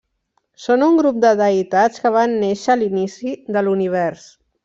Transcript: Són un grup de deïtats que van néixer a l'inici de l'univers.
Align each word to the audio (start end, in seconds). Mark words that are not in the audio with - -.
Són 0.61 0.85
un 0.85 0.95
grup 0.99 1.19
de 1.25 1.33
deïtats 1.41 2.03
que 2.05 2.13
van 2.17 2.33
néixer 2.45 2.73
a 2.75 2.77
l'inici 2.81 3.35
de 3.57 3.65
l'univers. 3.69 4.27